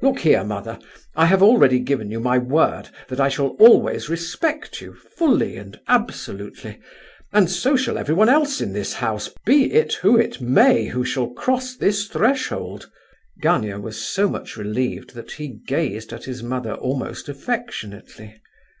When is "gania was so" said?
13.42-14.28